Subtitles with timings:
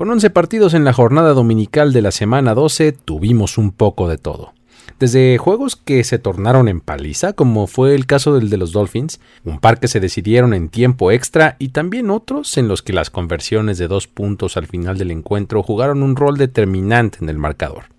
[0.00, 4.16] Con 11 partidos en la jornada dominical de la semana 12 tuvimos un poco de
[4.16, 4.54] todo.
[4.98, 9.20] Desde juegos que se tornaron en paliza, como fue el caso del de los Dolphins,
[9.44, 13.10] un par que se decidieron en tiempo extra y también otros en los que las
[13.10, 17.90] conversiones de dos puntos al final del encuentro jugaron un rol determinante en el marcador.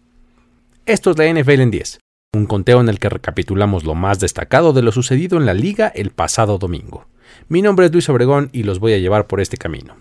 [0.88, 2.00] Esto es la NFL en 10,
[2.34, 5.90] un conteo en el que recapitulamos lo más destacado de lo sucedido en la liga
[5.90, 7.06] el pasado domingo.
[7.48, 9.98] Mi nombre es Luis Obregón y los voy a llevar por este camino.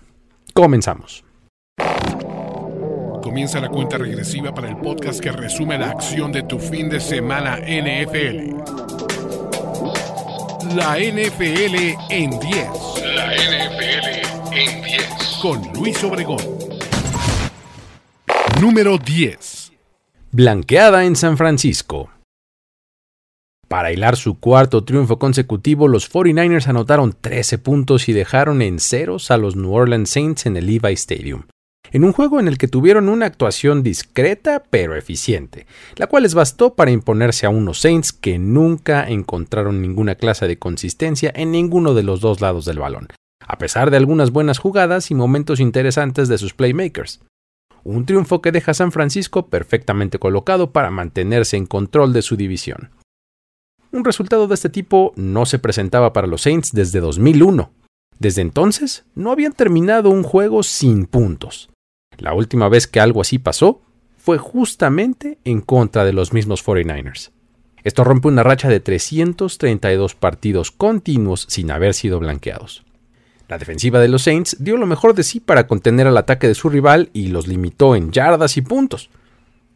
[0.54, 1.24] Comenzamos.
[3.30, 6.98] Comienza la cuenta regresiva para el podcast que resume la acción de tu fin de
[6.98, 8.56] semana NFL.
[10.74, 12.40] La NFL en 10.
[13.14, 15.38] La NFL en 10.
[15.40, 16.40] Con Luis Obregón.
[18.60, 19.74] Número 10.
[20.32, 22.10] Blanqueada en San Francisco.
[23.68, 29.30] Para hilar su cuarto triunfo consecutivo, los 49ers anotaron 13 puntos y dejaron en ceros
[29.30, 31.44] a los New Orleans Saints en el Levi Stadium
[31.92, 35.66] en un juego en el que tuvieron una actuación discreta pero eficiente,
[35.96, 40.58] la cual les bastó para imponerse a unos Saints que nunca encontraron ninguna clase de
[40.58, 43.08] consistencia en ninguno de los dos lados del balón,
[43.46, 47.20] a pesar de algunas buenas jugadas y momentos interesantes de sus playmakers.
[47.82, 52.36] Un triunfo que deja a San Francisco perfectamente colocado para mantenerse en control de su
[52.36, 52.90] división.
[53.92, 57.72] Un resultado de este tipo no se presentaba para los Saints desde 2001.
[58.18, 61.69] Desde entonces no habían terminado un juego sin puntos.
[62.20, 63.80] La última vez que algo así pasó
[64.18, 67.30] fue justamente en contra de los mismos 49ers.
[67.82, 72.84] Esto rompe una racha de 332 partidos continuos sin haber sido blanqueados.
[73.48, 76.54] La defensiva de los Saints dio lo mejor de sí para contener al ataque de
[76.54, 79.08] su rival y los limitó en yardas y puntos.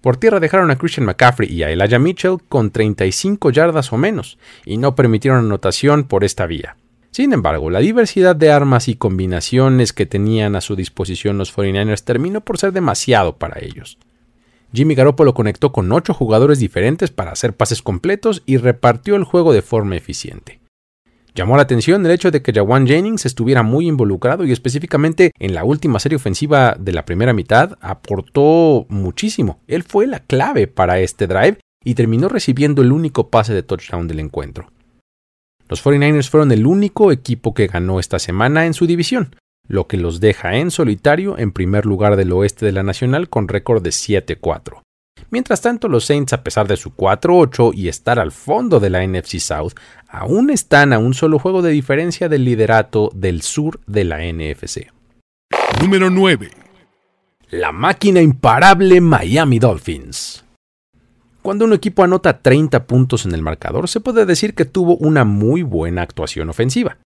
[0.03, 4.39] Por tierra dejaron a Christian McCaffrey y a Elijah Mitchell con 35 yardas o menos,
[4.67, 6.77] y no permitieron anotación por esta vía.
[7.15, 12.03] Sin embargo, la diversidad de armas y combinaciones que tenían a su disposición los 49ers
[12.03, 13.99] terminó por ser demasiado para ellos.
[14.73, 19.53] Jimmy Garoppolo conectó con ocho jugadores diferentes para hacer pases completos y repartió el juego
[19.53, 20.59] de forma eficiente.
[21.37, 25.55] Llamó la atención el hecho de que Jawan Jennings estuviera muy involucrado y específicamente en
[25.55, 29.61] la última serie ofensiva de la primera mitad aportó muchísimo.
[29.69, 34.09] Él fue la clave para este drive y terminó recibiendo el único pase de touchdown
[34.09, 34.74] del encuentro.
[35.69, 39.37] Los 49ers fueron el único equipo que ganó esta semana en su división,
[39.67, 43.49] lo que los deja en solitario en primer lugar del oeste de la Nacional con
[43.49, 44.83] récord de 7-4.
[45.31, 49.07] Mientras tanto, los Saints, a pesar de su 4-8 y estar al fondo de la
[49.07, 49.73] NFC South,
[50.07, 54.93] aún están a un solo juego de diferencia del liderato del sur de la NFC.
[55.81, 56.51] Número 9.
[57.51, 60.44] La máquina imparable Miami Dolphins.
[61.45, 65.27] Cuando un equipo anota 30 puntos en el marcador, se puede decir que tuvo una
[65.27, 66.97] muy buena actuación ofensiva.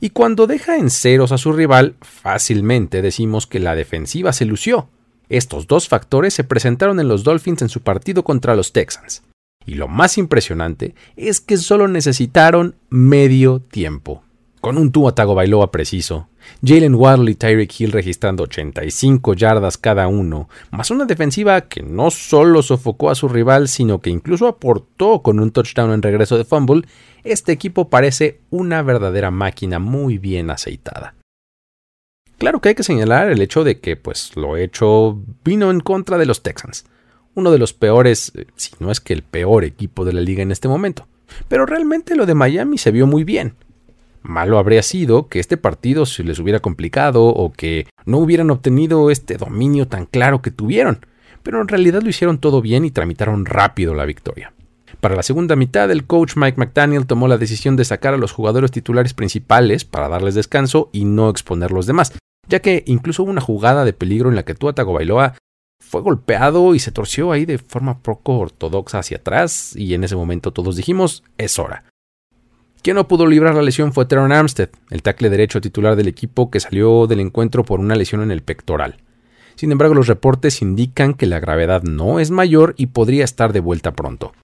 [0.00, 4.88] Y cuando deja en ceros a su rival, fácilmente decimos que la defensiva se lució.
[5.28, 9.22] Estos dos factores se presentaron en los Dolphins en su partido contra los Texans.
[9.64, 14.24] Y lo más impresionante es que solo necesitaron medio tiempo.
[14.64, 16.28] Con un Tua Tagovailoa preciso,
[16.64, 22.10] Jalen Waddle y Tyreek Hill registrando 85 yardas cada uno, más una defensiva que no
[22.10, 26.46] solo sofocó a su rival, sino que incluso aportó con un touchdown en regreso de
[26.46, 26.88] fumble,
[27.24, 31.14] este equipo parece una verdadera máquina muy bien aceitada.
[32.38, 36.16] Claro que hay que señalar el hecho de que, pues, lo hecho vino en contra
[36.16, 36.86] de los Texans,
[37.34, 40.42] uno de los peores, eh, si no es que el peor equipo de la liga
[40.42, 41.06] en este momento.
[41.48, 43.56] Pero realmente lo de Miami se vio muy bien.
[44.24, 49.10] Malo habría sido que este partido se les hubiera complicado o que no hubieran obtenido
[49.10, 51.04] este dominio tan claro que tuvieron,
[51.42, 54.54] pero en realidad lo hicieron todo bien y tramitaron rápido la victoria.
[55.00, 58.32] Para la segunda mitad, el coach Mike McDaniel tomó la decisión de sacar a los
[58.32, 62.14] jugadores titulares principales para darles descanso y no exponer los demás,
[62.48, 65.34] ya que incluso hubo una jugada de peligro en la que Tua Tagovailoa
[65.80, 70.16] fue golpeado y se torció ahí de forma poco ortodoxa hacia atrás y en ese
[70.16, 71.84] momento todos dijimos es hora.
[72.84, 76.50] Quien no pudo librar la lesión fue Teron Armstead, el tackle derecho titular del equipo
[76.50, 78.98] que salió del encuentro por una lesión en el pectoral.
[79.54, 83.60] Sin embargo, los reportes indican que la gravedad no es mayor y podría estar de
[83.60, 84.34] vuelta pronto.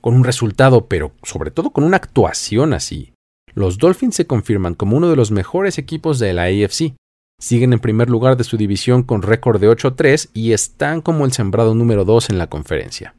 [0.00, 3.12] Con un resultado, pero sobre todo con una actuación así,
[3.54, 6.96] los Dolphins se confirman como uno de los mejores equipos de la AFC.
[7.38, 11.30] Siguen en primer lugar de su división con récord de 8-3 y están como el
[11.30, 13.14] sembrado número 2 en la conferencia.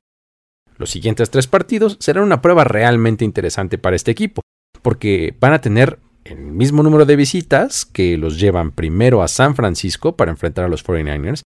[0.81, 4.41] Los siguientes tres partidos serán una prueba realmente interesante para este equipo,
[4.81, 9.55] porque van a tener el mismo número de visitas que los llevan primero a San
[9.55, 11.41] Francisco para enfrentar a los 49ers,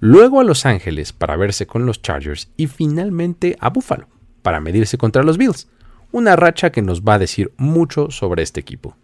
[0.00, 4.08] luego a Los Ángeles para verse con los Chargers y finalmente a Buffalo
[4.42, 5.68] para medirse contra los Bills.
[6.12, 8.96] Una racha que nos va a decir mucho sobre este equipo.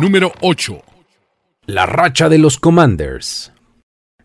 [0.00, 0.82] Número 8.
[1.66, 3.52] La racha de los Commanders.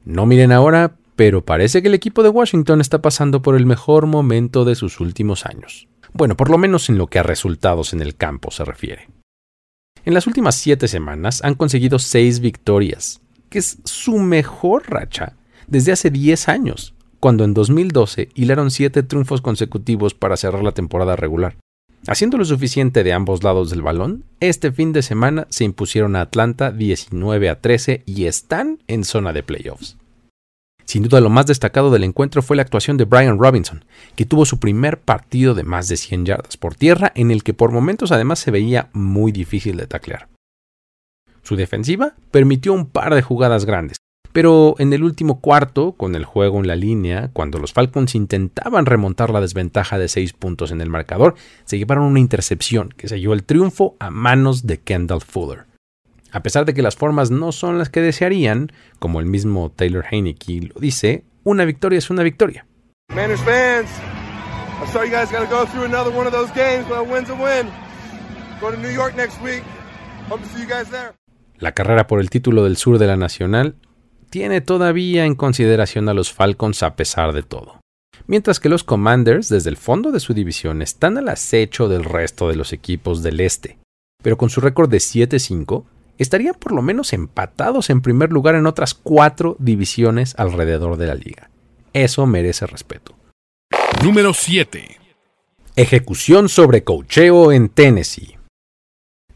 [0.06, 4.06] No miren ahora, pero parece que el equipo de Washington está pasando por el mejor
[4.06, 5.88] momento de sus últimos años.
[6.14, 9.08] Bueno, por lo menos en lo que a resultados en el campo se refiere.
[10.06, 15.36] En las últimas siete semanas han conseguido seis victorias, que es su mejor racha
[15.68, 21.16] desde hace 10 años, cuando en 2012 hilaron siete triunfos consecutivos para cerrar la temporada
[21.16, 21.58] regular.
[22.08, 26.22] Haciendo lo suficiente de ambos lados del balón, este fin de semana se impusieron a
[26.22, 29.99] Atlanta 19 a 13 y están en zona de playoffs.
[30.90, 34.44] Sin duda lo más destacado del encuentro fue la actuación de Brian Robinson, que tuvo
[34.44, 38.12] su primer partido de más de 100 yardas por tierra en el que por momentos
[38.12, 40.30] además se veía muy difícil de taclear.
[41.44, 43.98] Su defensiva permitió un par de jugadas grandes,
[44.34, 48.88] pero en el último cuarto, con el juego en la línea, cuando los Falcons intentaban
[48.88, 51.36] remontar la desventaja de 6 puntos en el marcador,
[51.66, 55.69] se llevaron una intercepción que selló el triunfo a manos de Kendall Fuller.
[56.32, 60.06] A pesar de que las formas no son las que desearían, como el mismo Taylor
[60.10, 62.66] Heineke lo dice, una victoria es una victoria.
[71.58, 73.76] La carrera por el título del sur de la Nacional
[74.30, 77.80] tiene todavía en consideración a los Falcons a pesar de todo.
[78.28, 82.48] Mientras que los Commanders, desde el fondo de su división, están al acecho del resto
[82.48, 83.80] de los equipos del este.
[84.22, 85.86] Pero con su récord de 7-5,
[86.20, 91.16] estarían por lo menos empatados en primer lugar en otras cuatro divisiones alrededor de la
[91.16, 91.50] liga.
[91.94, 93.16] Eso merece respeto.
[94.04, 94.98] Número 7.
[95.76, 98.38] Ejecución sobre cocheo en Tennessee.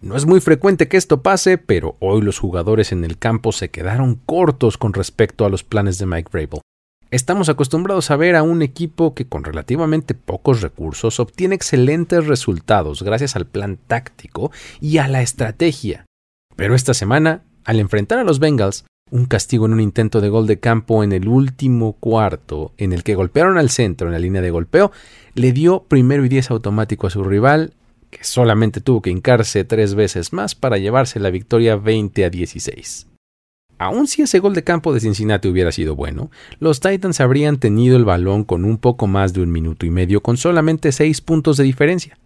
[0.02, 3.70] No es muy frecuente que esto pase, pero hoy los jugadores en el campo se
[3.70, 6.60] quedaron cortos con respecto a los planes de Mike Vrabel.
[7.10, 13.04] Estamos acostumbrados a ver a un equipo que con relativamente pocos recursos obtiene excelentes resultados
[13.04, 14.52] gracias al plan táctico
[14.82, 16.06] y a la estrategia,
[16.56, 20.48] pero esta semana, al enfrentar a los Bengals, un castigo en un intento de gol
[20.48, 24.42] de campo en el último cuarto, en el que golpearon al centro en la línea
[24.42, 24.92] de golpeo,
[25.36, 27.74] le dio primero y diez automático a su rival,
[28.10, 33.08] que solamente tuvo que hincarse tres veces más para llevarse la victoria 20 a 16.
[33.80, 37.98] Aun si ese gol de campo de Cincinnati hubiera sido bueno, los Titans habrían tenido
[37.98, 41.58] el balón con un poco más de un minuto y medio con solamente seis puntos
[41.58, 42.18] de diferencia.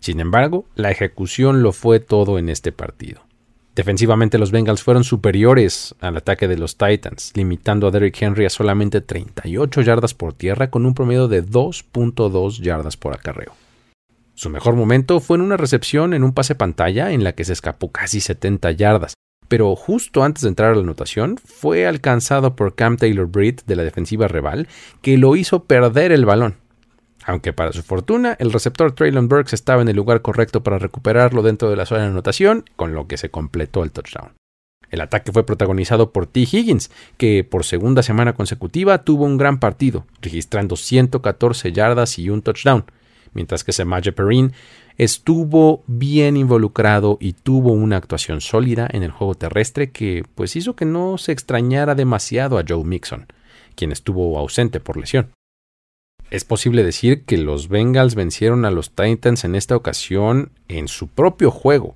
[0.00, 3.23] Sin embargo, la ejecución lo fue todo en este partido.
[3.74, 8.50] Defensivamente los Bengals fueron superiores al ataque de los Titans, limitando a Derrick Henry a
[8.50, 13.52] solamente 38 yardas por tierra con un promedio de 2.2 yardas por acarreo.
[14.34, 17.52] Su mejor momento fue en una recepción en un pase pantalla en la que se
[17.52, 19.14] escapó casi 70 yardas,
[19.48, 23.76] pero justo antes de entrar a la anotación fue alcanzado por Cam Taylor Britt de
[23.76, 24.68] la defensiva rival,
[25.02, 26.63] que lo hizo perder el balón.
[27.26, 31.42] Aunque para su fortuna, el receptor Traylon Burks estaba en el lugar correcto para recuperarlo
[31.42, 34.32] dentro de la zona de anotación, con lo que se completó el touchdown.
[34.90, 36.40] El ataque fue protagonizado por T.
[36.40, 42.42] Higgins, que por segunda semana consecutiva tuvo un gran partido, registrando 114 yardas y un
[42.42, 42.84] touchdown,
[43.32, 44.52] mientras que Samaje Perrin
[44.96, 50.76] estuvo bien involucrado y tuvo una actuación sólida en el juego terrestre que pues hizo
[50.76, 53.26] que no se extrañara demasiado a Joe Mixon,
[53.74, 55.30] quien estuvo ausente por lesión.
[56.30, 61.08] Es posible decir que los Bengals vencieron a los Titans en esta ocasión en su
[61.08, 61.94] propio juego.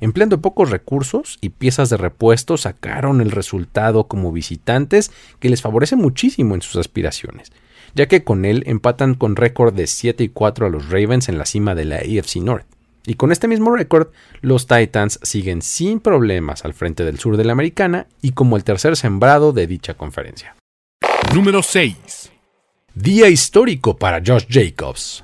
[0.00, 5.94] Empleando pocos recursos y piezas de repuesto sacaron el resultado como visitantes que les favorece
[5.94, 7.52] muchísimo en sus aspiraciones,
[7.94, 11.38] ya que con él empatan con récord de 7 y 4 a los Ravens en
[11.38, 12.66] la cima de la AFC North.
[13.06, 14.08] Y con este mismo récord,
[14.40, 18.64] los Titans siguen sin problemas al frente del sur de la americana y como el
[18.64, 20.56] tercer sembrado de dicha conferencia.
[21.32, 22.31] Número 6.
[22.94, 25.22] Día histórico para Josh Jacobs.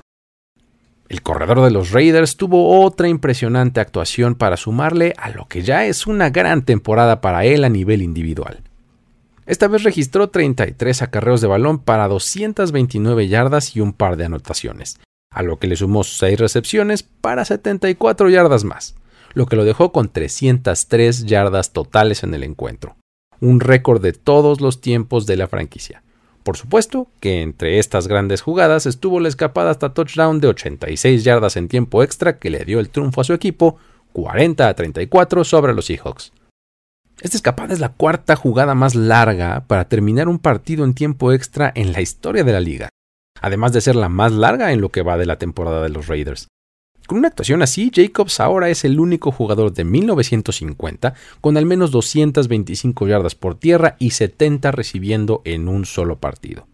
[1.07, 5.85] El corredor de los Raiders tuvo otra impresionante actuación para sumarle a lo que ya
[5.85, 8.63] es una gran temporada para él a nivel individual.
[9.45, 14.99] Esta vez registró 33 acarreos de balón para 229 yardas y un par de anotaciones,
[15.31, 18.95] a lo que le sumó 6 recepciones para 74 yardas más,
[19.35, 22.95] lo que lo dejó con 303 yardas totales en el encuentro,
[23.41, 26.01] un récord de todos los tiempos de la franquicia.
[26.49, 31.55] Por supuesto que entre estas grandes jugadas estuvo la escapada hasta touchdown de 86 yardas
[31.57, 33.77] en tiempo extra que le dio el triunfo a su equipo
[34.13, 36.33] 40 a 34 sobre los Seahawks.
[37.21, 41.71] Esta escapada es la cuarta jugada más larga para terminar un partido en tiempo extra
[41.75, 42.89] en la historia de la liga,
[43.39, 46.07] además de ser la más larga en lo que va de la temporada de los
[46.07, 46.47] Raiders.
[47.09, 51.89] Con una actuación así, Jacobs ahora es el único jugador de 1950 con al menos
[51.89, 56.67] 225 yardas por tierra y 70 recibiendo en un solo partido.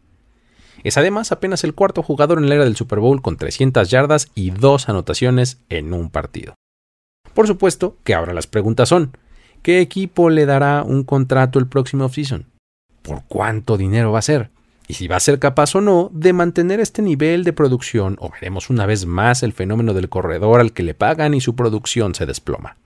[0.84, 4.28] Es además apenas el cuarto jugador en la era del Super Bowl con 300 yardas
[4.36, 6.56] y dos anotaciones en un partido.
[7.34, 9.18] Por supuesto que ahora las preguntas son,
[9.62, 12.46] ¿qué equipo le dará un contrato el próximo offseason?
[13.06, 14.50] por cuánto dinero va a ser,
[14.88, 18.30] y si va a ser capaz o no de mantener este nivel de producción, o
[18.30, 22.14] veremos una vez más el fenómeno del corredor al que le pagan y su producción
[22.14, 22.78] se desploma.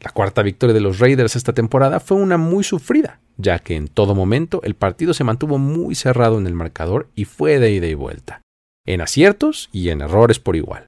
[0.00, 3.88] La cuarta victoria de los Raiders esta temporada fue una muy sufrida, ya que en
[3.88, 7.86] todo momento el partido se mantuvo muy cerrado en el marcador y fue de ida
[7.86, 8.42] y vuelta,
[8.86, 10.86] en aciertos y en errores por igual.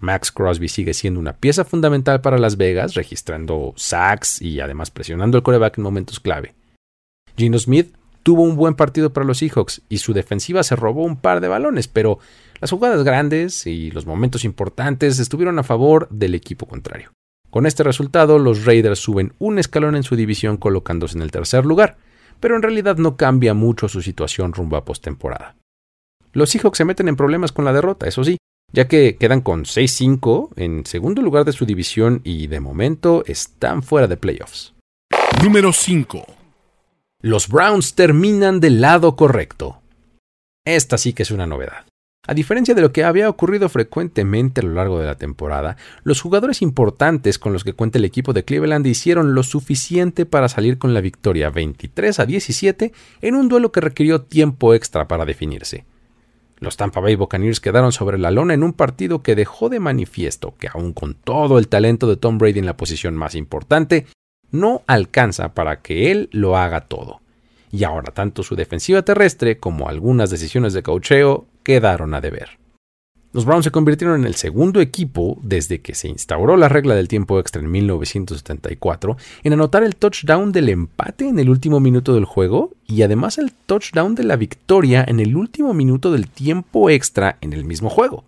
[0.00, 5.36] Max Crosby sigue siendo una pieza fundamental para Las Vegas, registrando sacks y además presionando
[5.36, 6.54] el coreback en momentos clave.
[7.36, 11.16] Gino Smith tuvo un buen partido para los Seahawks y su defensiva se robó un
[11.16, 12.18] par de balones, pero
[12.60, 17.12] las jugadas grandes y los momentos importantes estuvieron a favor del equipo contrario.
[17.50, 21.66] Con este resultado, los Raiders suben un escalón en su división colocándose en el tercer
[21.66, 21.98] lugar,
[22.40, 25.56] pero en realidad no cambia mucho su situación rumbo a postemporada.
[26.32, 28.38] Los Seahawks se meten en problemas con la derrota, eso sí,
[28.72, 33.82] ya que quedan con 6-5 en segundo lugar de su división y de momento están
[33.82, 34.72] fuera de playoffs.
[35.42, 36.41] Número 5.
[37.24, 39.80] Los Browns terminan del lado correcto.
[40.66, 41.86] Esta sí que es una novedad.
[42.26, 46.20] A diferencia de lo que había ocurrido frecuentemente a lo largo de la temporada, los
[46.20, 50.78] jugadores importantes con los que cuenta el equipo de Cleveland hicieron lo suficiente para salir
[50.78, 55.84] con la victoria 23 a 17 en un duelo que requirió tiempo extra para definirse.
[56.58, 60.56] Los Tampa Bay Buccaneers quedaron sobre la lona en un partido que dejó de manifiesto
[60.58, 64.06] que aun con todo el talento de Tom Brady en la posición más importante,
[64.52, 67.20] no alcanza para que él lo haga todo.
[67.72, 72.62] Y ahora tanto su defensiva terrestre como algunas decisiones de cocheo quedaron a deber.
[73.32, 77.08] Los Browns se convirtieron en el segundo equipo desde que se instauró la regla del
[77.08, 82.26] tiempo extra en 1974 en anotar el touchdown del empate en el último minuto del
[82.26, 87.38] juego y además el touchdown de la victoria en el último minuto del tiempo extra
[87.40, 88.24] en el mismo juego.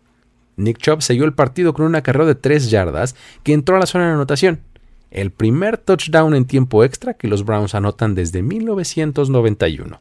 [0.57, 3.87] Nick Chubb selló el partido con una carrera de 3 yardas que entró a la
[3.87, 4.61] zona de anotación,
[5.15, 10.01] el primer touchdown en tiempo extra que los Browns anotan desde 1991.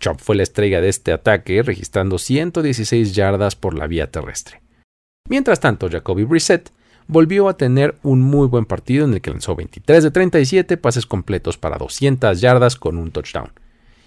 [0.00, 4.60] Chop fue la estrella de este ataque, registrando 116 yardas por la vía terrestre.
[5.28, 6.72] Mientras tanto, Jacoby Brissett
[7.06, 11.06] volvió a tener un muy buen partido en el que lanzó 23 de 37 pases
[11.06, 13.52] completos para 200 yardas con un touchdown.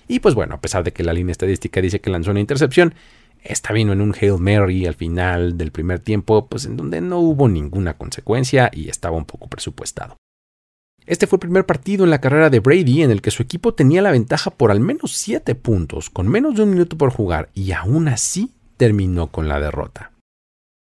[0.08, 2.94] Y pues bueno, a pesar de que la línea estadística dice que lanzó una intercepción,
[3.42, 7.20] esta vino en un Hail Mary al final del primer tiempo, pues en donde no
[7.20, 10.18] hubo ninguna consecuencia y estaba un poco presupuestado.
[11.08, 13.76] Este fue el primer partido en la carrera de Brady en el que su equipo
[13.76, 17.50] tenía la ventaja por al menos 7 puntos, con menos de un minuto por jugar,
[17.54, 20.12] y aún así terminó con la derrota.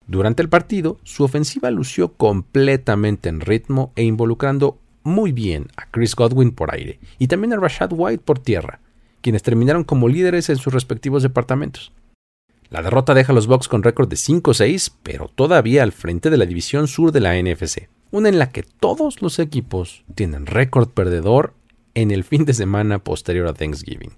[0.05, 6.15] Durante el partido, su ofensiva lució completamente en ritmo e involucrando muy bien a Chris
[6.15, 8.81] Godwin por aire y también a Rashad White por tierra,
[9.21, 11.91] quienes terminaron como líderes en sus respectivos departamentos.
[12.69, 16.37] La derrota deja a los Bucks con récord de 5-6, pero todavía al frente de
[16.37, 20.87] la división sur de la NFC una en la que todos los equipos tienen récord
[20.87, 21.55] perdedor
[21.95, 24.11] en el fin de semana posterior a Thanksgiving.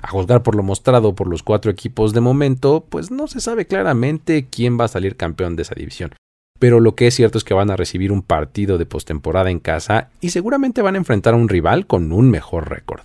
[0.00, 3.66] A juzgar por lo mostrado por los cuatro equipos de momento, pues no se sabe
[3.66, 6.14] claramente quién va a salir campeón de esa división.
[6.60, 9.58] Pero lo que es cierto es que van a recibir un partido de postemporada en
[9.58, 13.02] casa y seguramente van a enfrentar a un rival con un mejor récord.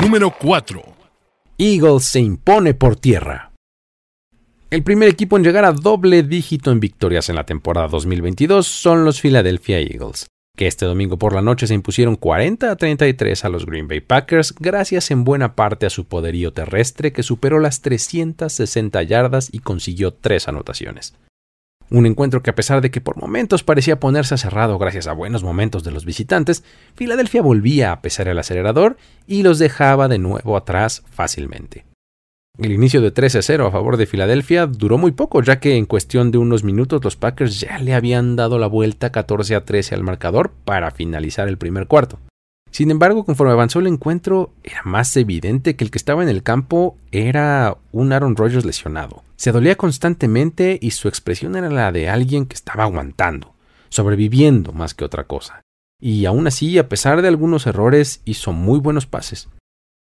[0.00, 0.82] Número 4.
[1.58, 3.52] Eagles se impone por tierra.
[4.68, 9.04] El primer equipo en llegar a doble dígito en victorias en la temporada 2022 son
[9.04, 13.48] los Philadelphia Eagles, que este domingo por la noche se impusieron 40 a 33 a
[13.48, 17.80] los Green Bay Packers gracias en buena parte a su poderío terrestre que superó las
[17.80, 21.14] 360 yardas y consiguió tres anotaciones.
[21.88, 25.44] Un encuentro que a pesar de que por momentos parecía ponerse cerrado gracias a buenos
[25.44, 26.64] momentos de los visitantes,
[26.96, 28.96] Filadelfia volvía a pesar el acelerador
[29.28, 31.84] y los dejaba de nuevo atrás fácilmente.
[32.58, 36.30] El inicio de 13-0 a favor de Filadelfia duró muy poco, ya que en cuestión
[36.30, 40.90] de unos minutos los Packers ya le habían dado la vuelta 14-13 al marcador para
[40.90, 42.18] finalizar el primer cuarto.
[42.70, 46.42] Sin embargo, conforme avanzó el encuentro, era más evidente que el que estaba en el
[46.42, 49.22] campo era un Aaron Rodgers lesionado.
[49.36, 53.54] Se dolía constantemente y su expresión era la de alguien que estaba aguantando,
[53.90, 55.60] sobreviviendo más que otra cosa.
[56.00, 59.48] Y aún así, a pesar de algunos errores, hizo muy buenos pases.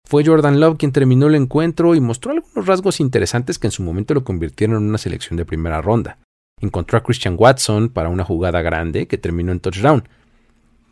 [0.05, 3.81] Fue Jordan Love quien terminó el encuentro y mostró algunos rasgos interesantes que en su
[3.81, 6.19] momento lo convirtieron en una selección de primera ronda.
[6.61, 10.07] Encontró a Christian Watson para una jugada grande que terminó en touchdown.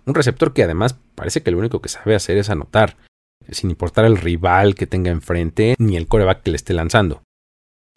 [0.05, 2.97] Un receptor que además parece que lo único que sabe hacer es anotar,
[3.49, 7.21] sin importar el rival que tenga enfrente ni el coreback que le esté lanzando.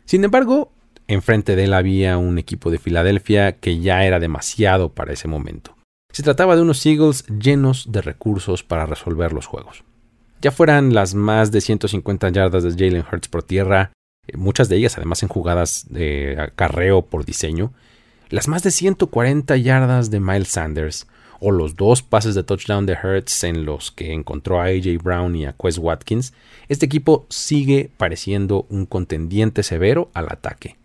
[0.05, 0.71] Sin embargo,
[1.09, 5.75] enfrente de él había un equipo de Filadelfia que ya era demasiado para ese momento.
[6.13, 9.83] Se trataba de unos Eagles llenos de recursos para resolver los juegos.
[10.43, 13.93] Ya fueran las más de 150 yardas de Jalen Hurts por tierra,
[14.27, 17.73] eh, muchas de ellas además en jugadas de acarreo por diseño,
[18.29, 21.07] las más de 140 yardas de Miles Sanders,
[21.41, 25.37] o los dos pases de touchdown de Hertz en los que encontró a AJ Brown
[25.37, 26.33] y a Quest Watkins,
[26.69, 30.77] este equipo sigue pareciendo un contendiente severo al ataque.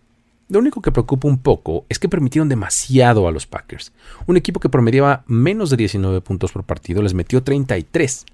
[0.49, 3.93] Lo único que preocupa un poco es que permitieron demasiado a los Packers.
[4.27, 8.25] Un equipo que promediaba menos de 19 puntos por partido les metió 33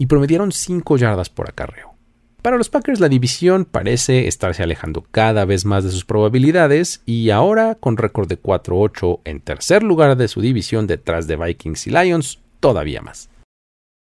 [0.00, 1.94] y promediaron 5 yardas por acarreo.
[2.40, 7.28] Para los Packers la división parece estarse alejando cada vez más de sus probabilidades y
[7.28, 11.90] ahora con récord de 4-8 en tercer lugar de su división detrás de Vikings y
[11.90, 13.28] Lions, todavía más.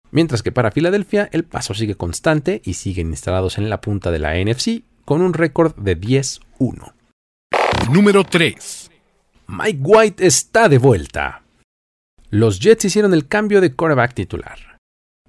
[0.10, 4.18] Mientras que para Filadelfia el paso sigue constante y siguen instalados en la punta de
[4.18, 6.94] la NFC con un récord de 10-1.
[7.92, 8.90] Número 3.
[9.50, 11.44] Mike White está de vuelta.
[12.32, 14.75] Los Jets hicieron el cambio de quarterback titular.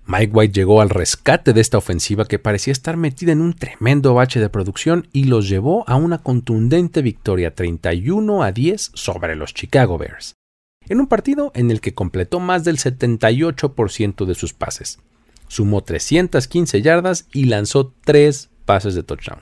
[0.09, 4.15] Mike White llegó al rescate de esta ofensiva que parecía estar metida en un tremendo
[4.15, 9.53] bache de producción y los llevó a una contundente victoria 31 a 10 sobre los
[9.53, 10.37] Chicago Bears,
[10.89, 15.01] en un partido en el que completó más del 78% de sus pases.
[15.49, 19.41] Sumó 315 yardas y lanzó 3 pases de touchdown.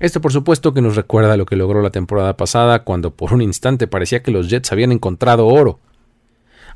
[0.00, 3.42] Esto por supuesto que nos recuerda lo que logró la temporada pasada cuando por un
[3.42, 5.78] instante parecía que los Jets habían encontrado oro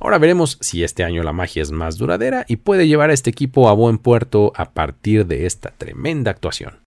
[0.04, 3.30] Ahora veremos si este año la magia es más duradera y puede llevar a este
[3.30, 6.80] equipo a buen puerto a partir de esta tremenda actuación.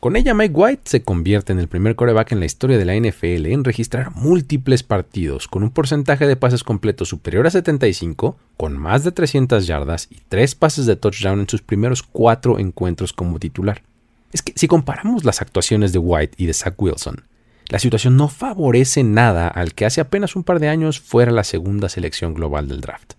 [0.00, 2.96] Con ella, Mike White se convierte en el primer coreback en la historia de la
[2.96, 8.76] NFL en registrar múltiples partidos con un porcentaje de pases completos superior a 75, con
[8.76, 13.38] más de 300 yardas y 3 pases de touchdown en sus primeros 4 encuentros como
[13.38, 13.84] titular.
[14.32, 17.22] Es que si comparamos las actuaciones de White y de Zach Wilson,
[17.68, 21.44] la situación no favorece nada al que hace apenas un par de años fuera la
[21.44, 23.14] segunda selección global del draft.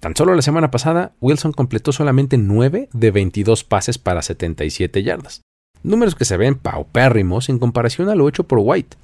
[0.00, 5.42] Tan solo la semana pasada, Wilson completó solamente 9 de 22 pases para 77 yardas,
[5.82, 8.96] números que se ven paupérrimos en comparación a lo hecho por White.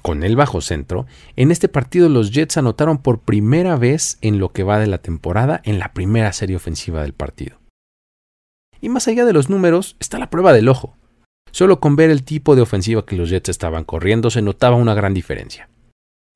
[0.00, 4.52] Con el bajo centro, en este partido los Jets anotaron por primera vez en lo
[4.52, 7.58] que va de la temporada en la primera serie ofensiva del partido.
[8.80, 10.94] Y más allá de los números está la prueba del ojo.
[11.54, 14.92] Solo con ver el tipo de ofensiva que los Jets estaban corriendo se notaba una
[14.92, 15.68] gran diferencia.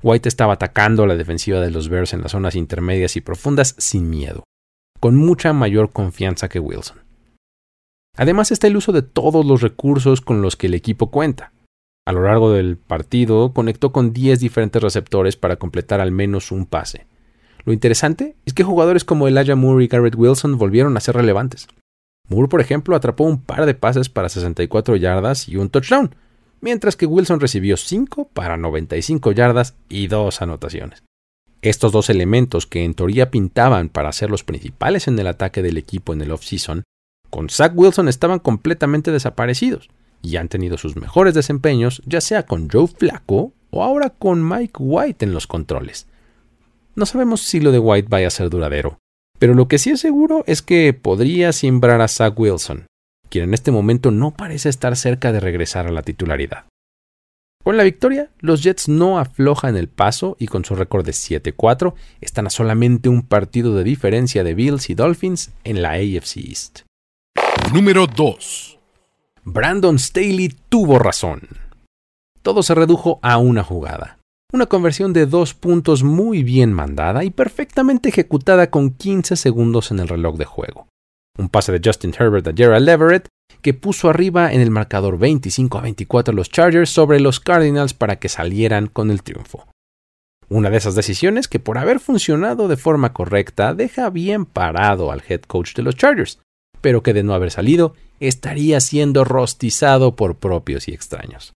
[0.01, 4.09] White estaba atacando la defensiva de los Bears en las zonas intermedias y profundas sin
[4.09, 4.45] miedo,
[5.01, 6.99] con mucha mayor confianza que Wilson.
[8.16, 11.51] Además está el uso de todos los recursos con los que el equipo cuenta.
[12.07, 16.64] A lo largo del partido conectó con 10 diferentes receptores para completar al menos un
[16.64, 17.09] pase.
[17.64, 21.66] Lo interesante es que jugadores como Elijah Moore y Garrett Wilson volvieron a ser relevantes.
[22.29, 26.14] Moore, por ejemplo, atrapó un par de pases para 64 yardas y un touchdown,
[26.61, 31.03] mientras que Wilson recibió 5 para 95 yardas y 2 anotaciones.
[31.61, 35.77] Estos dos elementos que en teoría pintaban para ser los principales en el ataque del
[35.77, 36.85] equipo en el offseason,
[37.31, 39.88] con Zach Wilson estaban completamente desaparecidos
[40.23, 44.75] y han tenido sus mejores desempeños ya sea con Joe Flacco o ahora con Mike
[44.79, 46.07] White en los controles.
[46.95, 48.99] No sabemos si lo de White vaya a ser duradero,
[49.38, 52.87] pero lo que sí es seguro es que podría simbrar a Zach Wilson,
[53.29, 56.64] quien en este momento no parece estar cerca de regresar a la titularidad.
[57.64, 61.94] Con la victoria, los Jets no aflojan el paso y con su récord de 7-4
[62.20, 66.81] están a solamente un partido de diferencia de Bills y Dolphins en la AFC East.
[67.74, 68.79] Número 2.
[69.44, 71.42] Brandon Staley tuvo razón.
[72.42, 74.18] Todo se redujo a una jugada.
[74.51, 79.99] Una conversión de dos puntos muy bien mandada y perfectamente ejecutada con 15 segundos en
[79.99, 80.89] el reloj de juego.
[81.37, 83.29] Un pase de Justin Herbert a Gerald Everett
[83.61, 88.17] que puso arriba en el marcador 25 a 24 los Chargers sobre los Cardinals para
[88.17, 89.67] que salieran con el triunfo.
[90.49, 95.23] Una de esas decisiones que por haber funcionado de forma correcta deja bien parado al
[95.29, 96.41] head coach de los Chargers,
[96.81, 101.53] pero que de no haber salido estaría siendo rostizado por propios y extraños.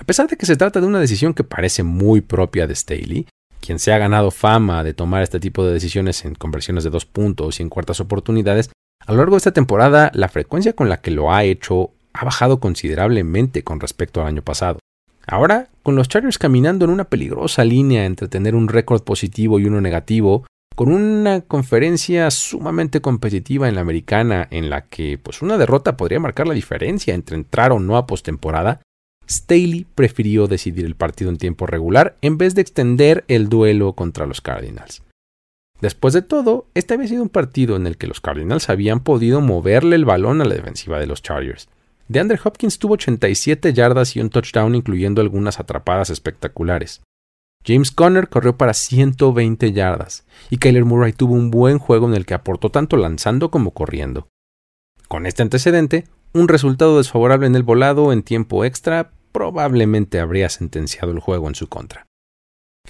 [0.00, 3.26] A pesar de que se trata de una decisión que parece muy propia de Staley,
[3.60, 7.06] quien se ha ganado fama de tomar este tipo de decisiones en conversiones de dos
[7.06, 8.70] puntos y en cuartas oportunidades,
[9.04, 12.24] a lo largo de esta temporada la frecuencia con la que lo ha hecho ha
[12.24, 14.78] bajado considerablemente con respecto al año pasado.
[15.26, 19.64] Ahora, con los Chargers caminando en una peligrosa línea entre tener un récord positivo y
[19.64, 25.58] uno negativo, con una conferencia sumamente competitiva en la americana en la que pues una
[25.58, 28.82] derrota podría marcar la diferencia entre entrar o no a postemporada,
[29.28, 34.26] Staley prefirió decidir el partido en tiempo regular en vez de extender el duelo contra
[34.26, 35.02] los Cardinals.
[35.80, 39.40] Después de todo, este había sido un partido en el que los Cardinals habían podido
[39.40, 41.68] moverle el balón a la defensiva de los Chargers.
[42.08, 47.02] DeAndre Hopkins tuvo 87 yardas y un touchdown incluyendo algunas atrapadas espectaculares.
[47.64, 52.24] James Conner corrió para 120 yardas y Kyler Murray tuvo un buen juego en el
[52.24, 54.28] que aportó tanto lanzando como corriendo.
[55.08, 61.12] Con este antecedente, un resultado desfavorable en el volado en tiempo extra probablemente habría sentenciado
[61.12, 62.06] el juego en su contra.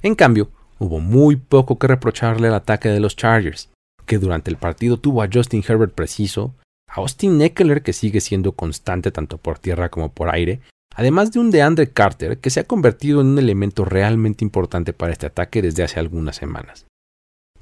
[0.00, 3.70] En cambio, hubo muy poco que reprocharle al ataque de los Chargers,
[4.04, 6.54] que durante el partido tuvo a Justin Herbert preciso,
[6.88, 10.60] a Austin Eckler que sigue siendo constante tanto por tierra como por aire,
[10.94, 15.12] además de un DeAndre Carter que se ha convertido en un elemento realmente importante para
[15.12, 16.86] este ataque desde hace algunas semanas.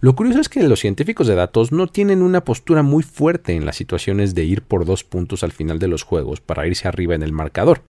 [0.00, 3.64] Lo curioso es que los científicos de datos no tienen una postura muy fuerte en
[3.64, 7.14] las situaciones de ir por dos puntos al final de los juegos para irse arriba
[7.14, 7.84] en el marcador.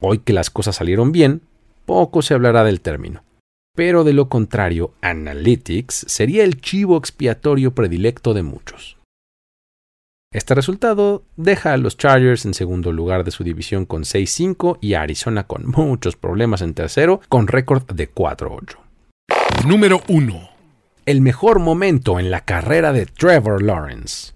[0.00, 1.42] Hoy que las cosas salieron bien,
[1.84, 3.24] poco se hablará del término.
[3.74, 8.96] Pero de lo contrario, Analytics sería el chivo expiatorio predilecto de muchos.
[10.32, 14.94] Este resultado deja a los Chargers en segundo lugar de su división con 6-5 y
[14.94, 18.76] a Arizona con muchos problemas en tercero con récord de 4-8.
[19.66, 20.50] Número 1.
[21.06, 24.34] El mejor momento en la carrera de Trevor Lawrence.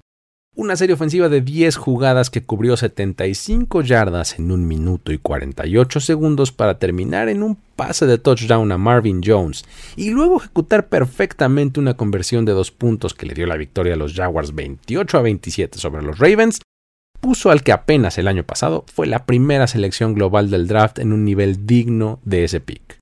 [0.54, 5.98] Una serie ofensiva de 10 jugadas que cubrió 75 yardas en un minuto y 48
[5.98, 9.64] segundos para terminar en un pase de touchdown a Marvin Jones
[9.96, 13.96] y luego ejecutar perfectamente una conversión de dos puntos que le dio la victoria a
[13.96, 16.60] los Jaguars 28 a 27 sobre los Ravens,
[17.18, 21.14] puso al que apenas el año pasado fue la primera selección global del draft en
[21.14, 22.98] un nivel digno de ese pick.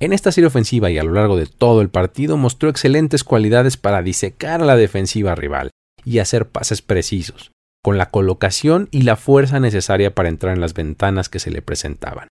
[0.00, 3.76] En esta serie ofensiva y a lo largo de todo el partido mostró excelentes cualidades
[3.76, 5.70] para disecar a la defensiva rival
[6.04, 10.74] y hacer pases precisos, con la colocación y la fuerza necesaria para entrar en las
[10.74, 12.28] ventanas que se le presentaban,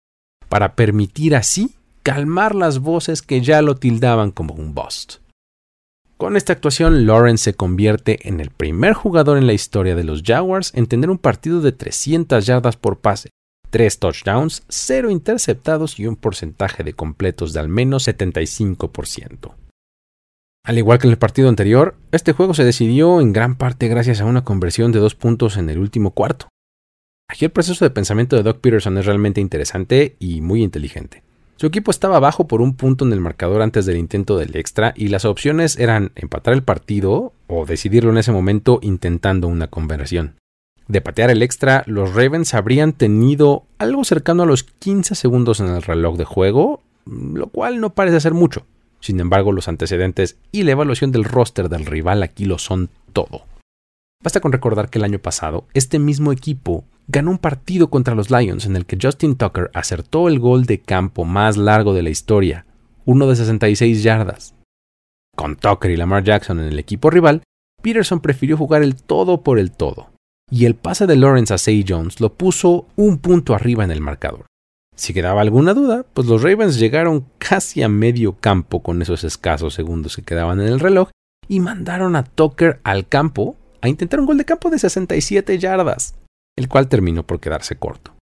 [0.48, 5.16] para permitir así calmar las voces que ya lo tildaban como un bust.
[6.16, 10.22] Con esta actuación, Lawrence se convierte en el primer jugador en la historia de los
[10.22, 13.30] Jaguars en tener un partido de 300 yardas por pase,
[13.70, 19.54] 3 touchdowns, 0 interceptados y un porcentaje de completos de al menos 75%.
[20.70, 24.20] Al igual que en el partido anterior, este juego se decidió en gran parte gracias
[24.20, 26.46] a una conversión de dos puntos en el último cuarto.
[27.28, 31.24] Aquí el proceso de pensamiento de Doc Peterson es realmente interesante y muy inteligente.
[31.56, 34.94] Su equipo estaba abajo por un punto en el marcador antes del intento del extra
[34.96, 40.36] y las opciones eran empatar el partido o decidirlo en ese momento intentando una conversión.
[40.86, 45.66] De patear el extra, los Ravens habrían tenido algo cercano a los 15 segundos en
[45.66, 48.66] el reloj de juego, lo cual no parece ser mucho.
[49.00, 53.46] Sin embargo, los antecedentes y la evaluación del roster del rival aquí lo son todo.
[54.22, 58.30] Basta con recordar que el año pasado, este mismo equipo ganó un partido contra los
[58.30, 62.10] Lions en el que Justin Tucker acertó el gol de campo más largo de la
[62.10, 62.66] historia,
[63.06, 64.54] uno de 66 yardas.
[65.34, 67.42] Con Tucker y Lamar Jackson en el equipo rival,
[67.82, 70.10] Peterson prefirió jugar el todo por el todo,
[70.50, 74.02] y el pase de Lawrence a Say Jones lo puso un punto arriba en el
[74.02, 74.49] marcador.
[75.00, 79.72] Si quedaba alguna duda, pues los Ravens llegaron casi a medio campo con esos escasos
[79.72, 81.08] segundos que quedaban en el reloj
[81.48, 86.16] y mandaron a Tucker al campo a intentar un gol de campo de 67 yardas,
[86.54, 88.12] el cual terminó por quedarse corto.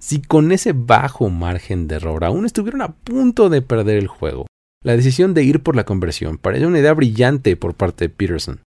[0.00, 4.46] Si con ese bajo margen de error aún estuvieron a punto de perder el juego,
[4.82, 8.60] la decisión de ir por la conversión parecía una idea brillante por parte de Peterson.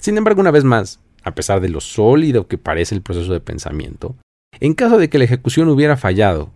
[0.00, 3.40] Sin embargo, una vez más, a pesar de lo sólido que parece el proceso de
[3.40, 4.14] pensamiento,
[4.60, 6.52] en caso de que la ejecución hubiera fallado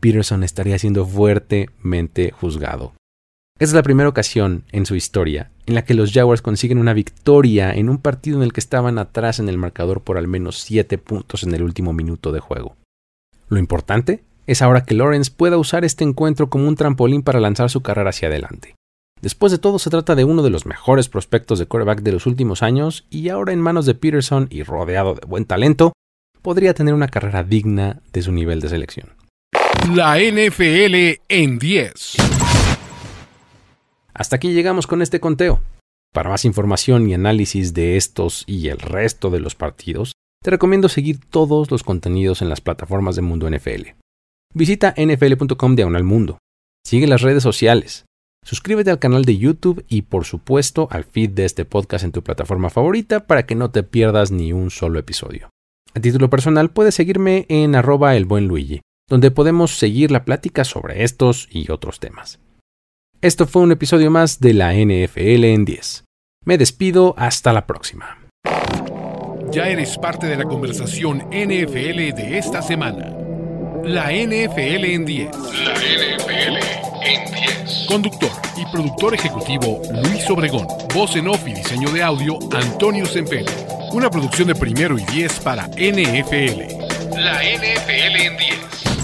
[0.00, 2.92] Peterson estaría siendo fuertemente juzgado.
[3.58, 7.72] Es la primera ocasión en su historia en la que los Jaguars consiguen una victoria
[7.72, 10.96] en un partido en el que estaban atrás en el marcador por al menos 7
[10.98, 12.76] puntos en el último minuto de juego.
[13.48, 17.68] Lo importante es ahora que Lawrence pueda usar este encuentro como un trampolín para lanzar
[17.68, 18.76] su carrera hacia adelante.
[19.20, 22.26] Después de todo, se trata de uno de los mejores prospectos de quarterback de los
[22.26, 25.92] últimos años y ahora en manos de Peterson y rodeado de buen talento,
[26.40, 29.17] podría tener una carrera digna de su nivel de selección.
[29.86, 32.16] La NFL en 10.
[34.12, 35.62] Hasta aquí llegamos con este conteo.
[36.12, 40.12] Para más información y análisis de estos y el resto de los partidos,
[40.42, 43.94] te recomiendo seguir todos los contenidos en las plataformas de Mundo NFL.
[44.52, 46.38] Visita nfl.com diagonal mundo.
[46.84, 48.04] Sigue las redes sociales.
[48.44, 52.22] Suscríbete al canal de YouTube y por supuesto al feed de este podcast en tu
[52.22, 55.48] plataforma favorita para que no te pierdas ni un solo episodio.
[55.94, 60.64] A título personal puedes seguirme en arroba el buen Luigi donde podemos seguir la plática
[60.64, 62.38] sobre estos y otros temas.
[63.20, 66.04] Esto fue un episodio más de la NFL en 10.
[66.44, 68.18] Me despido hasta la próxima.
[69.50, 73.16] Ya eres parte de la conversación NFL de esta semana.
[73.82, 75.30] La NFL en 10.
[75.64, 76.58] La NFL
[77.02, 77.86] en 10.
[77.88, 80.66] Conductor y productor ejecutivo Luis Obregón.
[80.94, 83.46] Voz en off y diseño de audio Antonio Sempere.
[83.92, 87.16] Una producción de primero y 10 para NFL.
[87.16, 88.97] La NFL en 10.